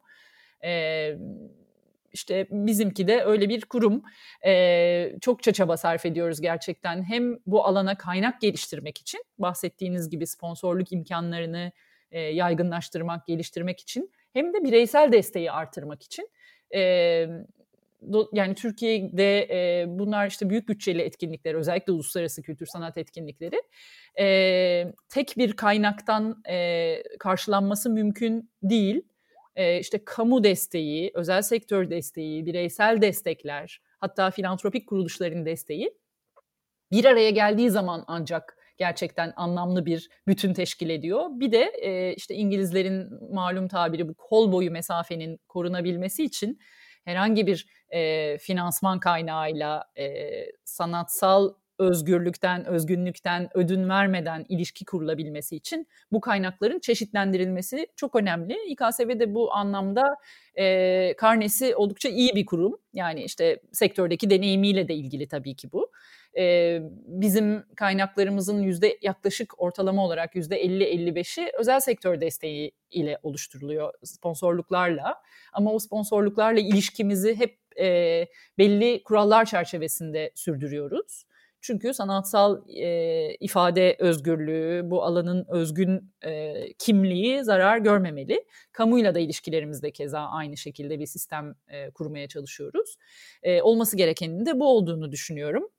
[0.63, 1.13] E,
[2.13, 4.03] işte bizimki de öyle bir kurum.
[4.45, 7.03] E, çokça çaba sarf ediyoruz gerçekten.
[7.03, 11.71] Hem bu alana kaynak geliştirmek için bahsettiğiniz gibi sponsorluk imkanlarını
[12.11, 16.29] e, yaygınlaştırmak, geliştirmek için hem de bireysel desteği artırmak için.
[16.75, 16.81] E,
[18.33, 23.61] yani Türkiye'de e, bunlar işte büyük bütçeli etkinlikler, özellikle uluslararası kültür sanat etkinlikleri
[24.19, 29.01] e, tek bir kaynaktan e, karşılanması mümkün değil.
[29.55, 35.93] E, işte kamu desteği, özel sektör desteği, bireysel destekler, hatta filantropik kuruluşların desteği
[36.91, 41.25] bir araya geldiği zaman ancak gerçekten anlamlı bir bütün teşkil ediyor.
[41.29, 46.59] Bir de e, işte İngilizlerin malum tabiri bu kol boyu mesafenin korunabilmesi için
[47.05, 50.05] herhangi bir e, finansman kaynağıyla e,
[50.65, 58.57] sanatsal özgürlükten, özgünlükten ödün vermeden ilişki kurulabilmesi için bu kaynakların çeşitlendirilmesi çok önemli.
[58.67, 60.15] İKSV de bu anlamda
[60.55, 62.79] e, karnesi oldukça iyi bir kurum.
[62.93, 65.91] Yani işte sektördeki deneyimiyle de ilgili tabii ki bu
[66.37, 75.21] e, bizim kaynaklarımızın yüzde yaklaşık ortalama olarak yüzde 50-55'i özel sektör desteği ile oluşturuluyor sponsorluklarla.
[75.53, 81.25] Ama o sponsorluklarla ilişkimizi hep e, belli kurallar çerçevesinde sürdürüyoruz.
[81.61, 88.45] Çünkü sanatsal e, ifade özgürlüğü, bu alanın özgün e, kimliği zarar görmemeli.
[88.71, 92.95] Kamuyla da ilişkilerimizde keza aynı şekilde bir sistem e, kurmaya çalışıyoruz.
[93.43, 95.69] E, olması gerekenin de bu olduğunu düşünüyorum.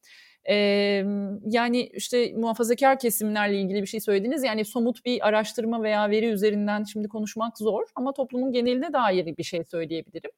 [0.49, 1.05] Ee,
[1.47, 4.45] yani işte muhafazakar kesimlerle ilgili bir şey söylediniz.
[4.45, 9.43] Yani somut bir araştırma veya veri üzerinden şimdi konuşmak zor ama toplumun geneline dair bir
[9.43, 10.31] şey söyleyebilirim.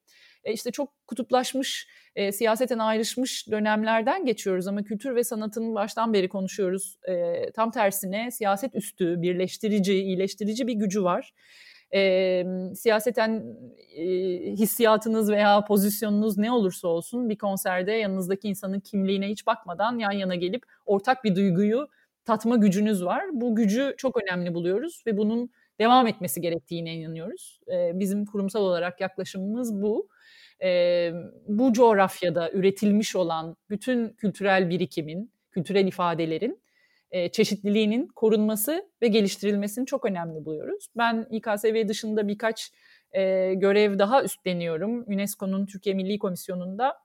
[0.44, 6.28] e, işte çok kutuplaşmış, e, siyaseten ayrışmış dönemlerden geçiyoruz ama kültür ve sanatın baştan beri
[6.28, 6.96] konuşuyoruz.
[7.08, 11.32] E, tam tersine siyaset üstü, birleştirici, iyileştirici bir gücü var.
[11.94, 13.56] E, siyaseten
[13.96, 14.04] e,
[14.52, 20.34] hissiyatınız veya pozisyonunuz ne olursa olsun bir konserde yanınızdaki insanın kimliğine hiç bakmadan yan yana
[20.34, 21.88] gelip ortak bir duyguyu
[22.24, 23.24] tatma gücünüz var.
[23.32, 25.50] Bu gücü çok önemli buluyoruz ve bunun
[25.80, 27.60] devam etmesi gerektiğine inanıyoruz.
[27.72, 30.08] E, bizim kurumsal olarak yaklaşımımız bu.
[30.62, 31.12] E,
[31.48, 36.61] bu coğrafyada üretilmiş olan bütün kültürel birikimin, kültürel ifadelerin
[37.12, 40.86] e, çeşitliliğinin korunması ve geliştirilmesini çok önemli buluyoruz.
[40.96, 42.72] Ben İKSV dışında birkaç
[43.12, 45.04] e, görev daha üstleniyorum.
[45.08, 46.98] UNESCO'nun Türkiye Milli Komisyonu'nda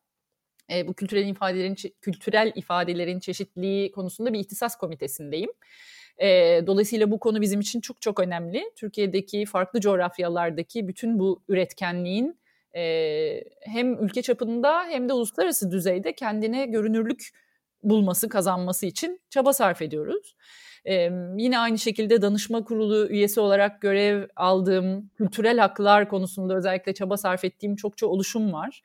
[0.73, 5.49] e, bu kültürel ifadelerin kültürel ifadelerin çeşitliliği konusunda bir ihtisas komitesindeyim.
[6.17, 6.27] E,
[6.67, 8.63] dolayısıyla bu konu bizim için çok çok önemli.
[8.75, 12.39] Türkiye'deki farklı coğrafyalardaki bütün bu üretkenliğin
[12.75, 17.29] e, hem ülke çapında hem de uluslararası düzeyde kendine görünürlük
[17.83, 20.35] bulması, kazanması için çaba sarf ediyoruz.
[20.87, 27.17] Ee, yine aynı şekilde danışma kurulu üyesi olarak görev aldığım kültürel haklar konusunda özellikle çaba
[27.17, 28.81] sarf ettiğim çokça oluşum var.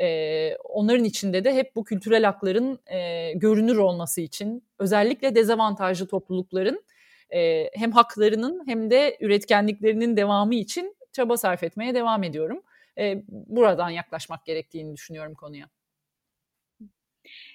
[0.00, 6.84] Ee, onların içinde de hep bu kültürel hakların e, görünür olması için özellikle dezavantajlı toplulukların
[7.34, 12.62] e, hem haklarının hem de üretkenliklerinin devamı için çaba sarf etmeye devam ediyorum.
[12.98, 15.68] E, buradan yaklaşmak gerektiğini düşünüyorum konuya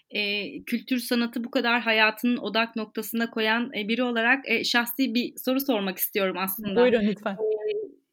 [0.10, 5.34] e, kültür sanatı bu kadar hayatının odak noktasına koyan e, biri olarak e, şahsi bir
[5.38, 6.82] soru sormak istiyorum aslında.
[6.82, 7.34] Buyurun lütfen.
[7.34, 7.38] E,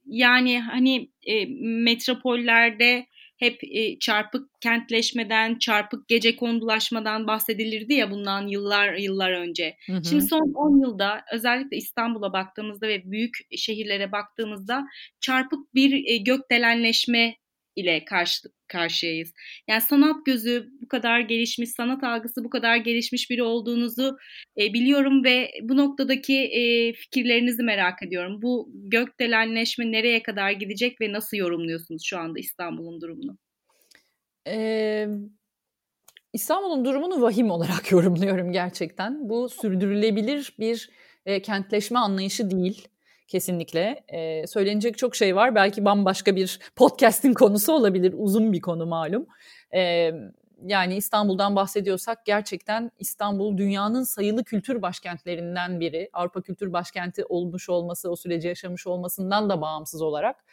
[0.06, 8.94] yani hani e, metropollerde hep e, çarpık kentleşmeden, çarpık gece kondulaşmadan bahsedilirdi ya bundan yıllar
[8.94, 9.76] yıllar önce.
[9.86, 10.04] Hı hı.
[10.04, 14.84] Şimdi son 10 yılda özellikle İstanbul'a baktığımızda ve büyük şehirlere baktığımızda
[15.20, 17.36] çarpık bir e, gökdelenleşme
[17.76, 19.32] ile karşı karşıyayız.
[19.68, 24.16] Yani sanat gözü bu kadar gelişmiş, sanat algısı bu kadar gelişmiş biri olduğunuzu
[24.60, 28.42] e, biliyorum ve bu noktadaki e, fikirlerinizi merak ediyorum.
[28.42, 33.38] Bu gökdelenleşme nereye kadar gidecek ve nasıl yorumluyorsunuz şu anda İstanbul'un durumunu?
[34.48, 35.06] Ee,
[36.32, 39.28] İstanbul'un durumunu vahim olarak yorumluyorum gerçekten.
[39.28, 40.90] Bu sürdürülebilir bir
[41.26, 42.88] e, kentleşme anlayışı değil
[43.28, 44.04] kesinlikle.
[44.08, 45.54] Ee, söylenecek çok şey var.
[45.54, 48.14] Belki bambaşka bir podcast'in konusu olabilir.
[48.16, 49.26] Uzun bir konu malum.
[49.74, 50.10] Ee,
[50.64, 56.10] yani İstanbul'dan bahsediyorsak gerçekten İstanbul dünyanın sayılı kültür başkentlerinden biri.
[56.12, 60.44] Avrupa Kültür Başkenti olmuş olması, o süreci yaşamış olmasından da bağımsız olarak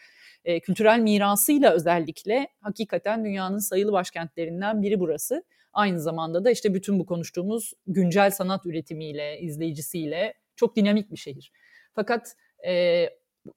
[0.45, 5.43] e, kültürel mirasıyla özellikle hakikaten dünyanın sayılı başkentlerinden biri burası.
[5.73, 11.51] Aynı zamanda da işte bütün bu konuştuğumuz güncel sanat üretimiyle, izleyicisiyle çok dinamik bir şehir.
[11.93, 12.35] Fakat
[12.67, 13.05] e,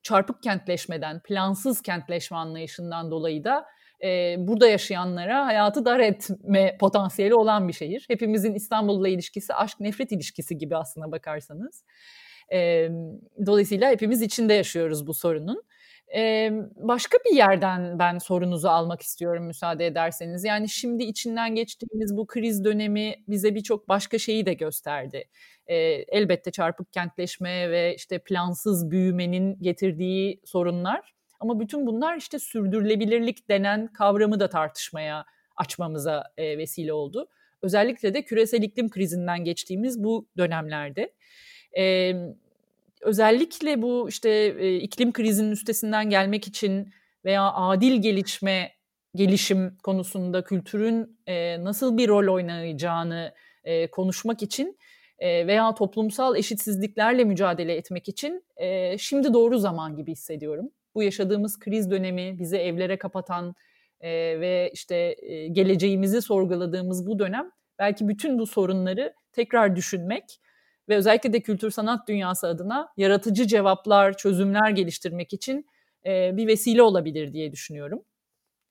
[0.02, 3.66] çarpık kentleşmeden, plansız kentleşme anlayışından dolayı da
[4.04, 8.04] e, burada yaşayanlara hayatı dar etme potansiyeli olan bir şehir.
[8.08, 11.84] Hepimizin İstanbul'la ilişkisi aşk-nefret ilişkisi gibi aslına bakarsanız.
[12.52, 12.88] E,
[13.46, 15.62] dolayısıyla hepimiz içinde yaşıyoruz bu sorunun.
[16.16, 20.44] Ee, başka bir yerden ben sorunuzu almak istiyorum müsaade ederseniz.
[20.44, 25.24] Yani şimdi içinden geçtiğimiz bu kriz dönemi bize birçok başka şeyi de gösterdi.
[25.66, 25.76] Ee,
[26.08, 31.14] elbette çarpık kentleşme ve işte plansız büyümenin getirdiği sorunlar.
[31.40, 35.24] Ama bütün bunlar işte sürdürülebilirlik denen kavramı da tartışmaya
[35.56, 37.28] açmamıza e, vesile oldu.
[37.62, 41.12] Özellikle de küresel iklim krizinden geçtiğimiz bu dönemlerde.
[41.78, 42.12] E,
[43.04, 46.92] özellikle bu işte e, iklim krizinin üstesinden gelmek için
[47.24, 48.72] veya adil gelişme
[49.14, 54.78] gelişim konusunda kültürün e, nasıl bir rol oynayacağını e, konuşmak için
[55.18, 60.70] e, veya toplumsal eşitsizliklerle mücadele etmek için e, şimdi doğru zaman gibi hissediyorum.
[60.94, 63.54] Bu yaşadığımız kriz dönemi bizi evlere kapatan
[64.00, 70.40] e, ve işte e, geleceğimizi sorguladığımız bu dönem belki bütün bu sorunları tekrar düşünmek
[70.88, 75.66] ve özellikle de kültür sanat dünyası adına yaratıcı cevaplar, çözümler geliştirmek için
[76.06, 78.04] e, bir vesile olabilir diye düşünüyorum.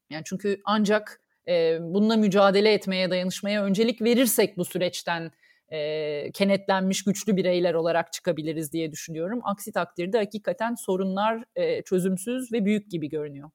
[0.09, 5.31] Yani çünkü ancak e, bununla mücadele etmeye, dayanışmaya öncelik verirsek bu süreçten
[5.69, 9.39] e, kenetlenmiş güçlü bireyler olarak çıkabiliriz diye düşünüyorum.
[9.43, 13.49] Aksi takdirde hakikaten sorunlar e, çözümsüz ve büyük gibi görünüyor.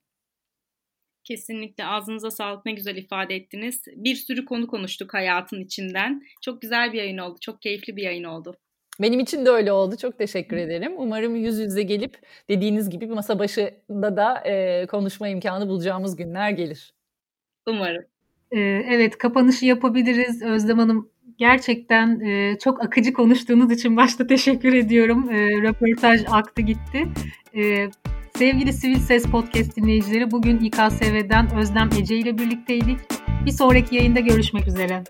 [1.29, 3.83] Kesinlikle ağzınıza sağlık ne güzel ifade ettiniz.
[3.95, 6.21] Bir sürü konu konuştuk hayatın içinden.
[6.41, 7.37] Çok güzel bir yayın oldu.
[7.41, 8.55] Çok keyifli bir yayın oldu.
[9.01, 9.95] Benim için de öyle oldu.
[9.97, 10.93] Çok teşekkür ederim.
[10.97, 12.17] Umarım yüz yüze gelip
[12.49, 16.93] dediğiniz gibi masa başında da e, konuşma imkanı bulacağımız günler gelir.
[17.67, 18.05] Umarım.
[18.51, 18.59] Ee,
[18.89, 21.09] evet kapanışı yapabiliriz Özlem Hanım.
[21.37, 25.29] Gerçekten e, çok akıcı konuştuğunuz için başta teşekkür ediyorum.
[25.29, 27.07] E, röportaj aktı gitti.
[27.55, 27.89] E,
[28.37, 32.99] Sevgili Sivil Ses Podcast dinleyicileri bugün İKSV'den Özlem Ece ile birlikteydik.
[33.45, 35.03] Bir sonraki yayında görüşmek üzere.